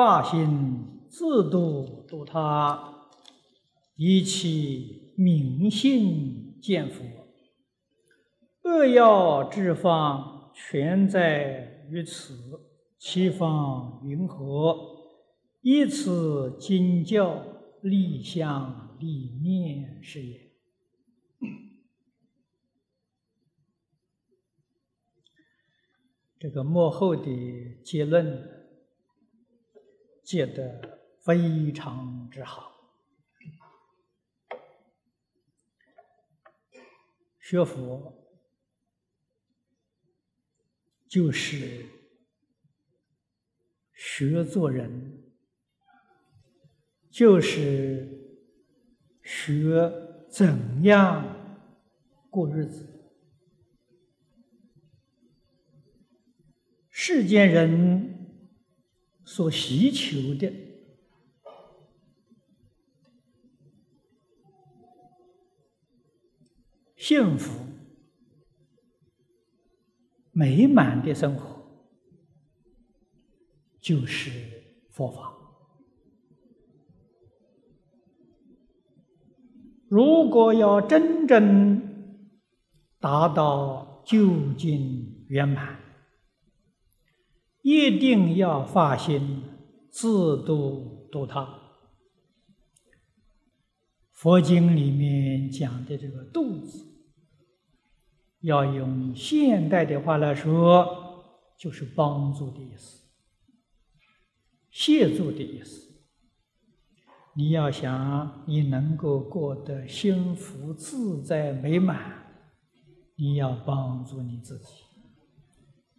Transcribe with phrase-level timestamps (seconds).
[0.00, 3.10] 发心自度度他，
[3.96, 7.04] 以其明心见佛。
[8.62, 12.34] 恶要之方全在于此，
[12.98, 14.74] 其方云何？
[15.60, 17.44] 以此经教
[17.82, 20.50] 立相立念是也。
[26.38, 27.30] 这个幕后的
[27.84, 28.59] 结论
[30.30, 32.70] 结得非常之好。
[37.40, 38.14] 学佛
[41.08, 41.84] 就是
[43.92, 45.32] 学做人，
[47.10, 48.38] 就是
[49.24, 49.92] 学
[50.30, 51.24] 怎样
[52.30, 52.86] 过日子。
[56.88, 58.19] 世间人
[59.32, 60.52] 所需求的
[66.96, 67.64] 幸福、
[70.32, 71.64] 美满的生活，
[73.80, 74.32] 就是
[74.90, 75.32] 佛法。
[79.88, 81.80] 如果要真正
[82.98, 85.78] 达到究竟圆满，
[87.62, 89.42] 一定要发心
[89.90, 91.58] 自度度他。
[94.12, 96.84] 佛经里面讲的这个“度”字，
[98.40, 100.86] 要用现代的话来说，
[101.58, 103.06] 就是帮助的意思，
[104.70, 105.88] 协助的意思。
[107.34, 112.26] 你要想你能够过得幸福、自在、美满，
[113.16, 114.84] 你要帮助你自己。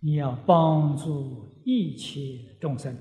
[0.03, 2.97] 你要帮助一切众生，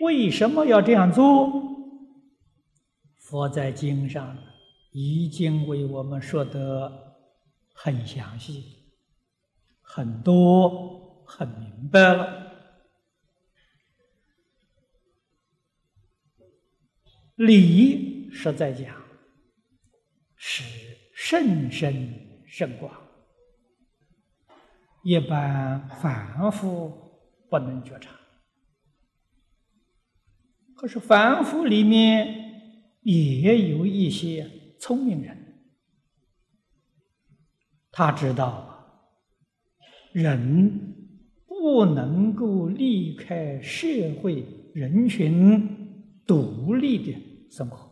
[0.00, 1.74] 为什么要这样做？
[3.18, 4.38] 佛在经上
[4.92, 7.16] 已经为我们说得
[7.72, 8.92] 很详细、
[9.80, 12.46] 很多、很明白了。
[17.34, 18.96] 理实在讲，
[20.36, 20.62] 是
[21.12, 23.05] 甚深甚广。
[25.06, 26.92] 一般凡夫
[27.48, 28.10] 不能觉察，
[30.74, 34.50] 可是凡夫里面也有一些
[34.80, 35.60] 聪明人，
[37.92, 39.14] 他知道
[40.10, 41.06] 人
[41.46, 43.86] 不能够离开社
[44.20, 44.44] 会
[44.74, 47.16] 人群独立的
[47.48, 47.88] 生活，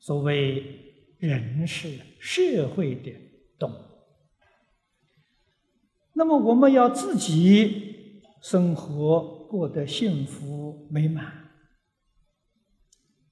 [0.00, 0.64] 所谓
[1.18, 3.12] 人是社会的
[3.56, 3.93] 动物。
[6.14, 11.32] 那么我们要自己生活过得幸福美满，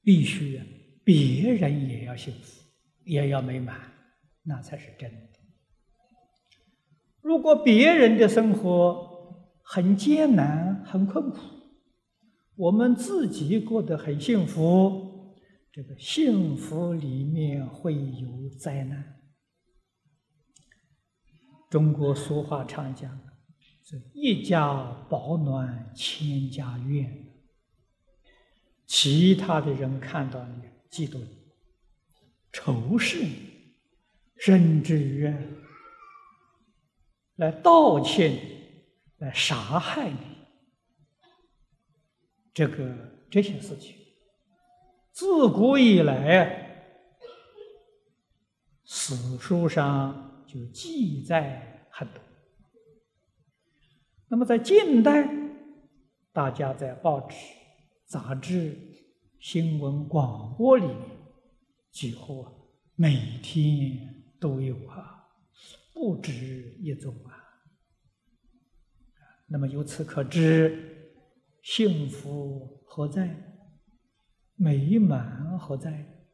[0.03, 0.61] 必须
[1.05, 2.63] 别人也要幸福，
[3.05, 3.79] 也要美满，
[4.43, 5.29] 那才是真的。
[7.21, 11.39] 如果别人的生活很艰难、很困苦，
[12.57, 15.37] 我们自己过得很幸福，
[15.73, 19.22] 这个幸福里面会有灾难。
[21.73, 23.19] 中国俗话常讲
[23.83, 24.75] ：“是一家
[25.09, 27.33] 保暖，千家怨。”
[28.85, 31.51] 其他的人看到你，嫉妒你、
[32.53, 33.75] 仇视你，
[34.37, 35.35] 甚至于
[37.37, 38.85] 来盗窃你、
[39.17, 40.19] 来杀害你。
[42.53, 42.95] 这个
[43.31, 43.97] 这些事情，
[45.11, 47.01] 自古以来，
[48.85, 50.29] 史书上。
[50.53, 52.23] 就记载很多。
[54.29, 55.27] 那么在近代，
[56.31, 57.35] 大家在报纸、
[58.05, 58.77] 杂志、
[59.41, 60.97] 新闻、广播里面，
[61.91, 62.47] 几乎
[62.97, 65.27] 每天都有啊，
[65.95, 67.33] 不止一种啊。
[69.47, 71.15] 那么由此可知，
[71.63, 73.35] 幸福何在？
[74.57, 76.27] 美满何在？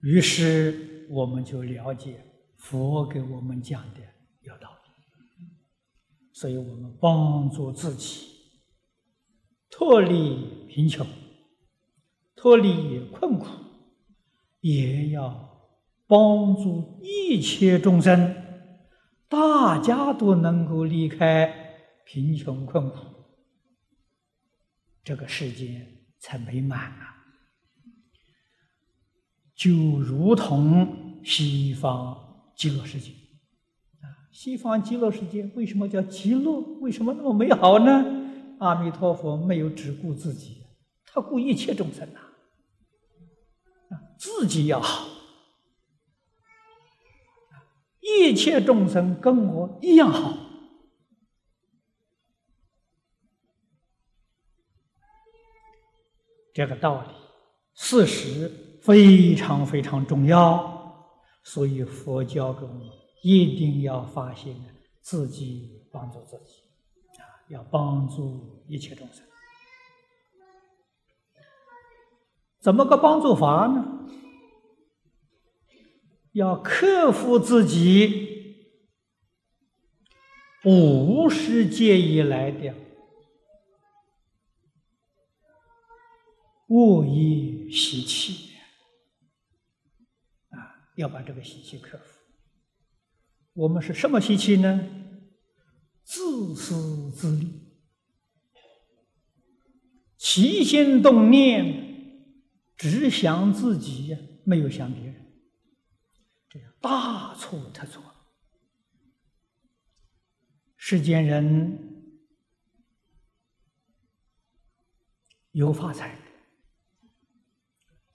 [0.00, 0.90] 于是。
[1.12, 2.24] 我们就了解
[2.56, 4.00] 佛给我们讲的
[4.40, 5.44] 有道理，
[6.32, 8.28] 所以我们帮助自己
[9.68, 11.06] 脱离贫穷、
[12.34, 13.44] 脱离困苦，
[14.60, 15.76] 也要
[16.06, 18.34] 帮助一切众生，
[19.28, 21.76] 大家都能够离开
[22.06, 22.96] 贫穷困苦，
[25.04, 25.86] 这个世界
[26.18, 27.22] 才美满啊！
[29.54, 31.01] 就如同。
[31.24, 33.12] 西方极乐世界
[34.00, 36.60] 啊，西方极乐世界为什么叫极乐？
[36.80, 38.04] 为什么那么美好呢？
[38.58, 40.62] 阿弥陀佛没有只顾自己，
[41.06, 42.20] 他顾一切众生呐。
[44.16, 45.08] 自己要好，
[48.00, 50.38] 一切众生跟我一样好，
[56.54, 57.08] 这个道理
[57.74, 60.71] 事实非常非常重要，
[61.42, 62.86] 所以佛教给我们
[63.22, 64.64] 一定要发心
[65.00, 66.62] 自己帮助自己，
[67.20, 69.24] 啊，要帮助一切众生。
[72.60, 74.08] 怎么个帮助法呢？
[76.32, 78.56] 要克服自己
[80.64, 82.74] 无世界以来的
[86.68, 88.51] 恶业习气！
[90.96, 92.04] 要把这个习气克服。
[93.54, 94.88] 我们是什么习气呢？
[96.04, 97.60] 自私自利，
[100.16, 101.90] 起心动念。
[102.74, 105.32] 只想自己，没有想别人，
[106.48, 108.02] 这大错特错。
[110.76, 112.10] 世间人
[115.52, 116.22] 有发财的，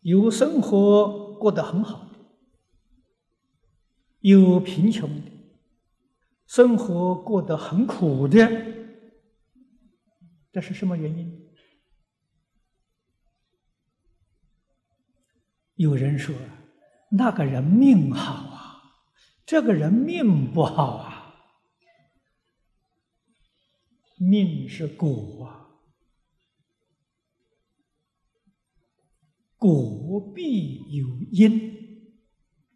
[0.02, 2.07] 有生活过得很好，
[4.28, 5.32] 有贫穷的，
[6.48, 8.46] 生活过得很苦的，
[10.52, 11.48] 这是什么原因？
[15.76, 16.36] 有人说，
[17.10, 18.84] 那个人命好啊，
[19.46, 21.14] 这个人命不好啊。
[24.18, 25.70] 命是果啊，
[29.56, 31.77] 果必有因，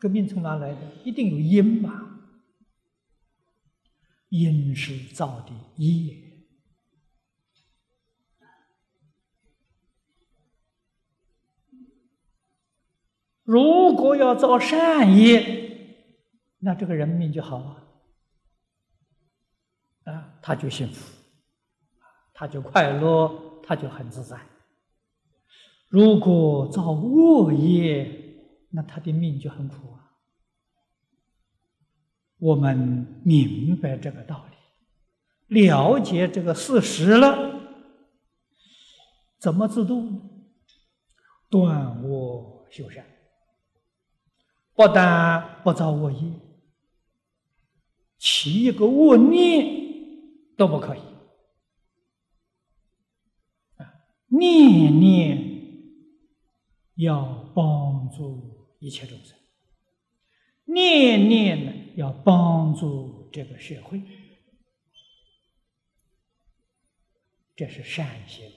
[0.01, 0.77] 这命从哪来的？
[1.05, 2.09] 一定有因嘛。
[4.29, 6.17] 因是造的业。
[13.43, 15.97] 如果要造善业，
[16.59, 17.83] 那这个人命就好啊，
[20.05, 21.13] 啊，他就幸福，
[22.33, 24.39] 他就快乐，他就很自在。
[25.89, 28.20] 如果造恶业，
[28.71, 30.11] 那他的命就很苦啊。
[32.37, 34.45] 我们明白这个道
[35.47, 37.61] 理，了解这个事实了，
[39.37, 40.29] 怎么自度？
[41.49, 43.05] 断恶修善。
[44.73, 46.31] 不但不造恶业，
[48.17, 51.01] 起一个恶念都不可以！
[54.29, 55.61] 念念
[56.95, 58.50] 要帮助
[58.81, 59.37] 一切众生，
[60.65, 64.01] 念念呢要帮助这个社会，
[67.55, 68.51] 这是善行。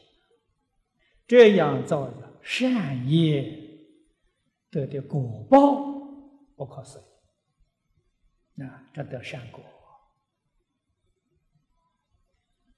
[1.26, 3.78] 这样造的善业
[4.70, 5.92] 得的果报。
[6.56, 6.98] 不可思
[8.54, 9.62] 议，啊，这得善果。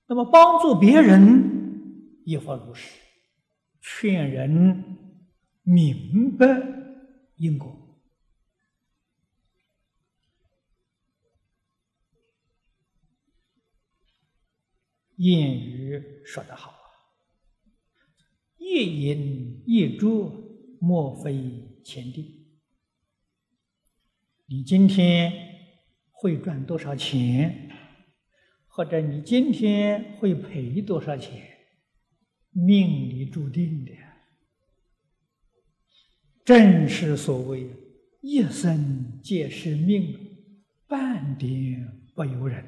[0.07, 2.99] 那么帮助别人亦复如是，
[3.81, 4.97] 劝人
[5.63, 6.47] 明白
[7.37, 7.83] 因果。
[15.17, 16.77] 谚语说得好啊
[18.59, 20.31] ，“一饮一啄，
[20.79, 22.45] 莫非前定。”
[24.49, 25.33] 你今天
[26.11, 27.71] 会赚多少钱，
[28.67, 31.67] 或者你今天会赔多少钱，
[32.51, 34.06] 命里注定的。
[36.47, 37.69] 正是所谓
[38.23, 40.17] “一生皆是命，
[40.87, 42.63] 半点不由人”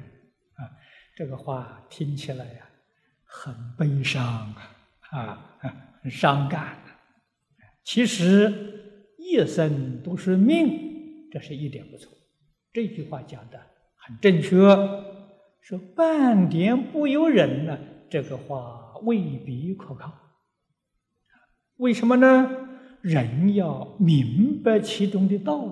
[0.55, 0.67] 啊！
[1.15, 2.69] 这个话听起来呀，
[3.23, 4.53] 很悲伤
[5.11, 6.77] 啊，啊，很伤感。
[7.81, 11.29] 其实一生都是命。
[11.31, 12.11] 这是一点不错，
[12.73, 13.61] 这句话讲的
[13.95, 14.57] 很正确。
[15.61, 20.13] 说半点不由人呢，这个话未必可靠。
[21.77, 22.65] 为什么呢？
[23.01, 25.65] 人要明白其中的道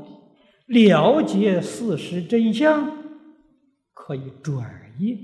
[0.67, 2.91] 理，了解事实真相，
[3.93, 5.17] 可以转业，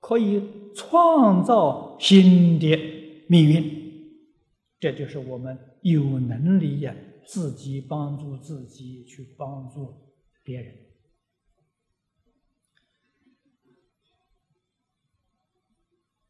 [0.00, 0.42] 可以
[0.74, 2.76] 创造新的
[3.28, 3.80] 命运。
[4.78, 6.94] 这就是我们有能力呀。
[7.26, 9.94] 自己帮助自己，去帮助
[10.42, 10.74] 别人。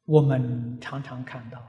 [0.04, 1.58] 我们常常看到《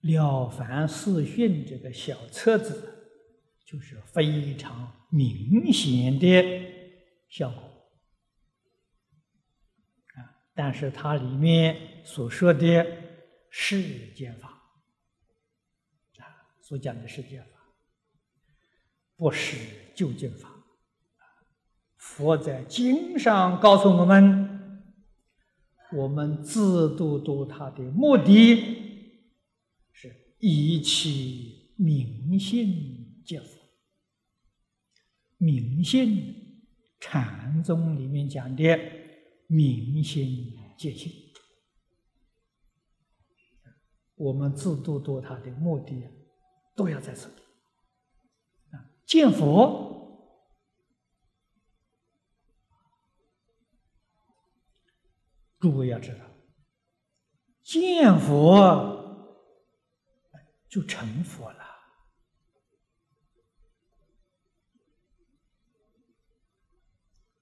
[0.00, 3.12] 了凡四训》这个小册子，
[3.66, 6.42] 就是非常明显的
[7.28, 7.62] 效果。
[10.14, 12.86] 啊，但是它里面所说的
[13.50, 14.48] 世间法
[16.18, 16.24] 啊，
[16.62, 17.60] 所讲的世间法，
[19.16, 19.58] 不是
[19.94, 20.48] 究竟法。
[21.96, 24.82] 佛在经上告诉我们，
[25.92, 28.89] 我们自度度他的目的
[30.40, 33.60] 以其明心见佛。
[35.36, 36.66] 明心，
[36.98, 38.78] 禅宗里面讲的
[39.46, 40.94] 明心见。
[40.96, 41.12] 性，
[44.16, 46.06] 我们自度度他的目的
[46.74, 47.28] 都要在此。
[48.70, 50.36] 啊，见佛，
[55.58, 56.24] 诸位要知道，
[57.62, 58.99] 见佛
[60.70, 61.66] 就成佛了。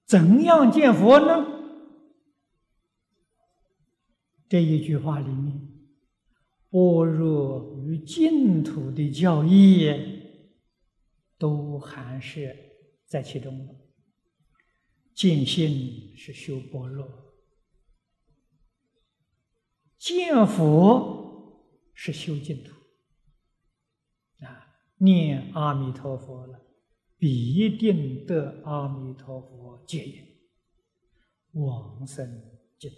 [0.05, 1.45] 怎样见佛呢？
[4.49, 5.61] 这一句话里面，
[6.71, 9.91] 般若与净土的教义
[11.37, 12.55] 都还是
[13.05, 13.75] 在其中的。
[15.13, 17.07] 见性是修般若，
[19.99, 21.61] 见佛
[21.93, 22.78] 是修净土。
[24.99, 26.59] 念阿弥陀佛了。
[27.17, 30.25] 必定得阿弥陀佛接引，
[31.51, 32.25] 往生
[32.77, 32.97] 净土。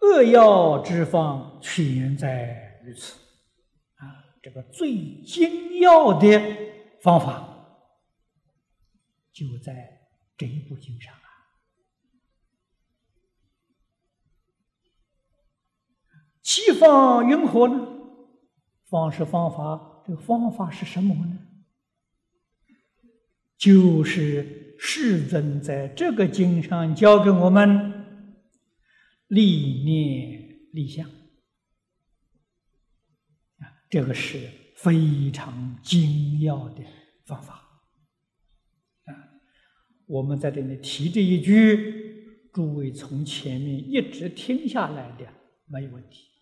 [0.00, 3.18] 扼要之方全在于此。
[3.94, 6.38] 啊，这个最精要的
[7.00, 7.88] 方法，
[9.32, 11.14] 就在这一部经上
[16.78, 17.88] 方云何呢？
[18.88, 21.38] 方式方法，这个方法是什么呢？
[23.58, 28.04] 就是世尊在这个经上教给我们
[29.28, 31.08] 立念立相
[33.58, 34.38] 啊，这个是
[34.76, 36.84] 非常精要的
[37.24, 37.54] 方法
[39.06, 39.10] 啊。
[40.06, 45.26] 我们在这里提这一句，诸位从前面一直听下来的
[45.66, 46.35] 没有问题。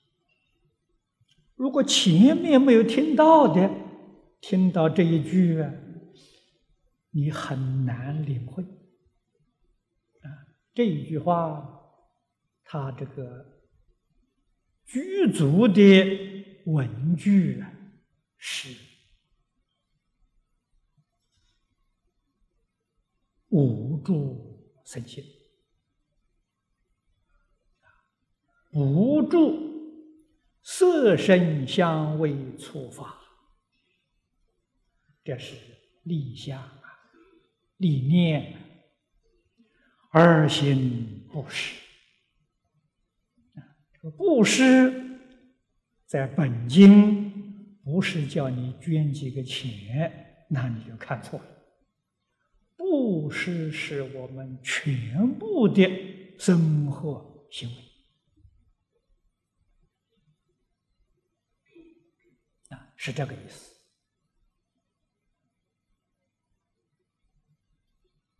[1.56, 3.70] 如果前面没有听到的，
[4.40, 5.64] 听到这一句，
[7.10, 10.26] 你很难领会啊。
[10.74, 11.80] 这一句话，
[12.64, 13.62] 他这个
[14.84, 17.72] 具足的文句啊，
[18.36, 18.76] 是
[23.48, 25.24] 无助生心，
[28.72, 29.73] 不住。
[30.66, 33.20] 色声香味触法，
[35.22, 35.54] 这是
[36.04, 36.82] 立相啊，
[37.76, 38.56] 立念，
[40.10, 41.78] 二心布施。
[43.92, 45.20] 这个布施
[46.06, 51.44] 在本经不是叫你捐几个钱，那你就看错了。
[52.76, 55.86] 布施是我们全部的
[56.38, 57.93] 生活行为。
[63.04, 63.70] 是这个意思，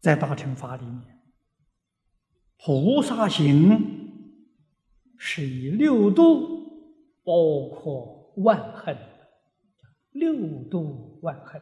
[0.01, 1.21] 在大乘法里面，
[2.57, 4.09] 菩萨行
[5.19, 8.97] 是以六度包括万恨，
[10.13, 11.61] 六度万恨，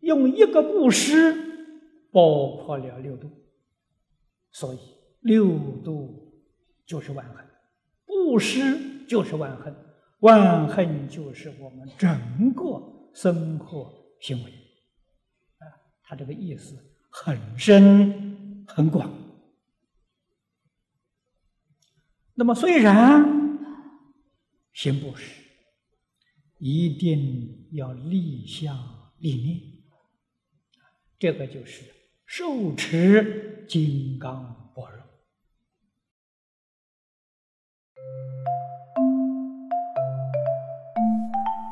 [0.00, 1.34] 用一个布施
[2.10, 3.30] 包括了六度，
[4.50, 4.78] 所以
[5.20, 6.42] 六度
[6.86, 7.46] 就是万恨，
[8.06, 9.87] 布施就是万恨。
[10.20, 15.64] 万恨就是我们整个生活行为，啊，
[16.02, 16.76] 他这个意思
[17.10, 19.10] 很深很广。
[22.34, 23.24] 那么虽然
[24.72, 25.42] 行布施，
[26.58, 29.60] 一定要立相立念，
[31.18, 31.84] 这个就是
[32.26, 34.57] 受持金刚